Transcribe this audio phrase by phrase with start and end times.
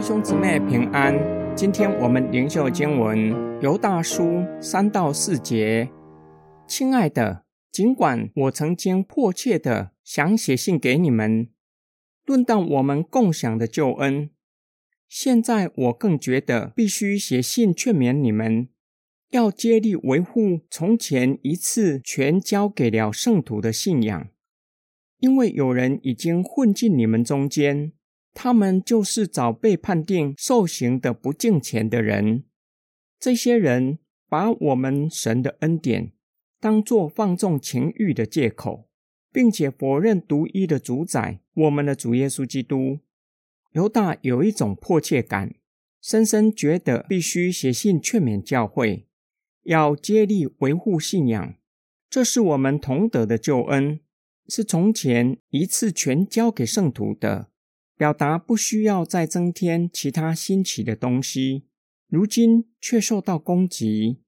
[0.00, 1.14] 弟兄姊妹平安。
[1.54, 3.18] 今天我们灵修经文
[3.60, 4.22] 《由大书》
[4.62, 5.90] 三到四节。
[6.66, 11.50] 亲爱的，尽管我曾经迫切的想写信给你们，
[12.24, 14.30] 论到我们共享的救恩，
[15.06, 18.70] 现在我更觉得必须写信劝勉你们，
[19.32, 24.28] 要接力维护从前一次全交给了圣徒的信仰，
[25.18, 27.92] 因为有人已经混进你们中间。
[28.32, 32.44] 他们就是早被判定受刑的不敬虔的人。
[33.18, 33.98] 这些人
[34.28, 36.12] 把我们神的恩典
[36.58, 38.88] 当作放纵情欲的借口，
[39.32, 43.00] 并且否认独一的主宰我们的主耶稣基督。
[43.72, 45.54] 犹大有一种迫切感，
[46.00, 49.06] 深深觉得必须写信劝勉教会，
[49.64, 51.54] 要接力维护信仰。
[52.08, 54.00] 这是我们同得的救恩，
[54.48, 57.49] 是从前一次全交给圣徒的。
[58.00, 61.66] 表达不需要再增添其他新奇的东西，
[62.08, 64.22] 如今却受到攻击。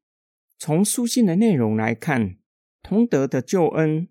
[0.58, 2.36] 从书信的内容来看，
[2.82, 4.08] 同德的救恩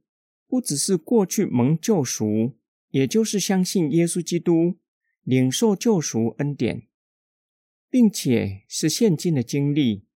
[0.47, 2.57] 不只是过去蒙救赎，
[2.89, 4.79] 也就是相信耶稣基督，
[5.21, 6.87] 领受救赎恩典，
[7.87, 10.07] 并且是现今的经历。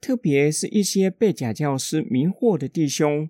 [0.00, 3.28] 特别是一些被假教师迷惑的弟兄，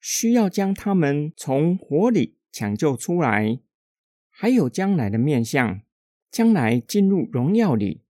[0.00, 3.60] 需要将他们从火里抢救出来。
[4.36, 5.80] 还有将来的面相，
[6.28, 8.02] 将来进入荣耀里，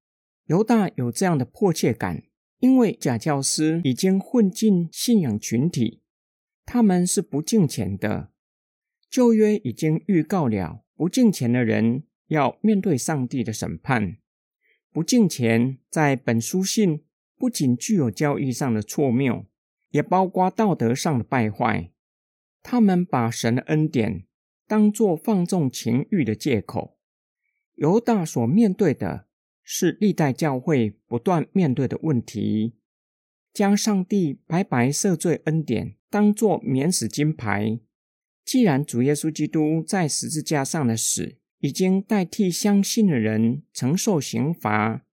[0.46, 2.22] 犹大有这样的迫切感，
[2.60, 6.00] 因为假教师已经混进信仰群体，
[6.64, 8.30] 他们是不敬虔的。
[9.10, 14.16] 旧约已经预告了不敬虔的人要面对上帝的审判。
[14.90, 17.04] 不敬虔在本书信
[17.36, 19.44] 不仅具有教义上的错谬，
[19.90, 21.90] 也包括道德上的败坏。
[22.62, 24.24] 他们把神的恩典。
[24.66, 26.98] 当作放纵情欲的借口，
[27.74, 29.26] 犹大所面对的
[29.62, 32.74] 是历代教会不断面对的问题：
[33.52, 37.80] 将上帝白白赦罪恩典当作免死金牌。
[38.44, 45.06] 既然主耶稣基督在十字架上的死已经代替相信的人承受刑罚，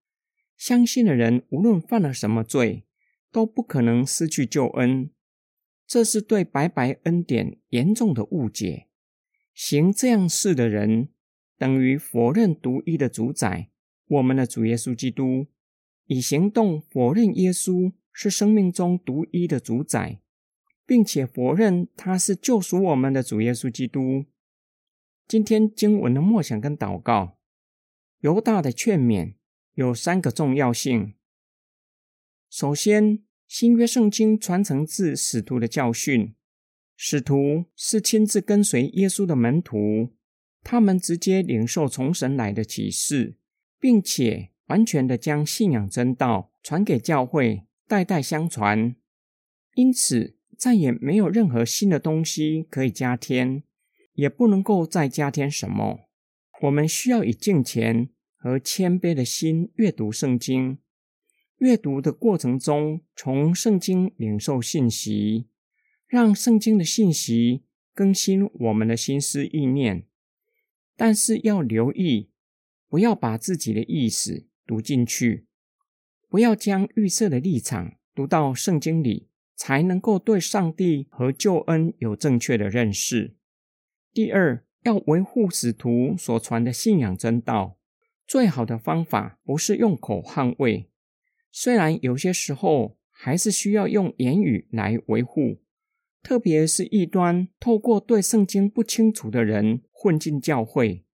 [0.56, 2.84] 相信的人无论犯了什么罪，
[3.30, 5.10] 都不可能失去救恩。
[5.86, 8.88] 这是对白白恩典严重的误解。
[9.54, 11.08] 行这样事的人，
[11.58, 13.70] 等于否认独一的主宰，
[14.06, 15.46] 我们的主耶稣基督，
[16.06, 20.20] 以行动否认耶稣是生命中独一的主宰，
[20.86, 24.24] 并且否认他是救赎我们的主耶稣基督。
[25.28, 27.38] 今天经文的默想跟祷告，
[28.20, 29.34] 犹大的劝勉
[29.74, 31.14] 有三个重要性。
[32.50, 36.34] 首先，新约圣经传承自使徒的教训。
[37.04, 40.10] 使徒是亲自跟随耶稣的门徒，
[40.62, 43.34] 他们直接领受从神来的启示，
[43.80, 48.94] 并且完全的将信仰真道传给教会，代代相传。
[49.74, 53.64] 因此，再也没有任何新的东西可以加添，
[54.12, 56.08] 也不能够再加添什么。
[56.60, 60.78] 我们需要以敬虔和谦卑的心阅读圣经，
[61.58, 65.48] 阅读的过程中，从圣经领受信息。
[66.12, 67.62] 让圣经的信息
[67.94, 70.04] 更新我们的心思意念，
[70.94, 72.28] 但是要留意，
[72.86, 75.46] 不要把自己的意思读进去，
[76.28, 83.34] 不要将预设的立场读到圣经里，才能够对上帝和救恩有正确的认识。
[84.12, 87.78] 第二，要维护使徒所传的信仰真道，
[88.26, 90.90] 最好的方法不是用口捍卫，
[91.50, 95.61] 虽然有些时候还是需要用言语来维护。
[96.22, 101.04] 特别是异端透过对圣经不清楚的人混进教会，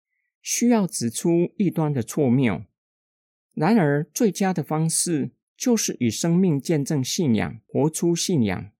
[0.42, 2.62] 需要指出异端的错谬。
[3.54, 8.70] 然而，最佳的方式就是以生命见证信仰，活出信仰。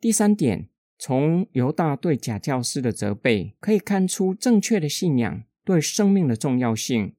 [0.00, 7.14] 第三点，从犹大对假教师的责备可以看出正确的信仰对生命的重要性。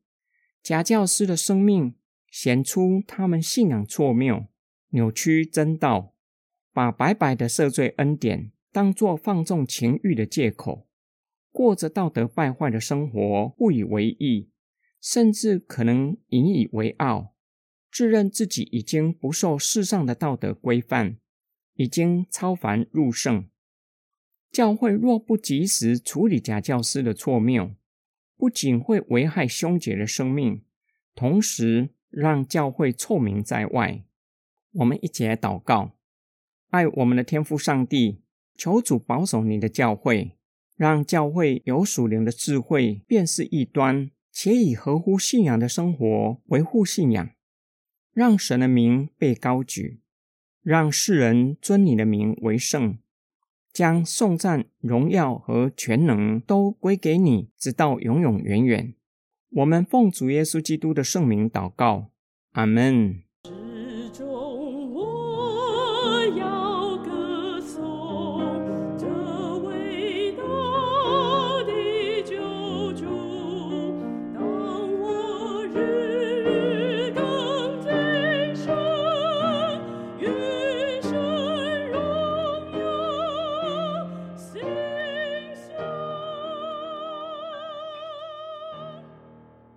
[0.63, 1.95] 假教师的生命
[2.29, 4.47] 显出他们信仰错谬、
[4.89, 6.10] 扭曲真道。
[6.73, 10.87] 把白白的赦罪恩典当作放纵情欲的借口，
[11.51, 14.49] 过着道德败坏的生活，不以为意，
[15.01, 17.33] 甚至可能引以为傲，
[17.91, 21.17] 自认自己已经不受世上的道德规范，
[21.75, 23.49] 已经超凡入圣。
[24.49, 27.71] 教会若不及时处理假教师的错谬，
[28.37, 30.63] 不仅会危害兄姐的生命，
[31.15, 34.03] 同时让教会臭名在外。
[34.73, 35.97] 我们一起来祷告。
[36.71, 38.21] 爱我们的天父上帝，
[38.55, 40.37] 求主保守你的教会，
[40.77, 47.29] 让教会有属灵的智慧，辨识异端，且以合乎信仰的生活维护信仰，
[48.13, 49.99] 让神的名被高举，
[50.63, 52.97] 让世人尊你的名为圣，
[53.73, 58.93] 将颂赞、荣耀和全能都归给你，直到永永远远。
[59.49, 62.11] 我们奉主耶稣基督的圣名祷告，
[62.53, 63.23] 阿门。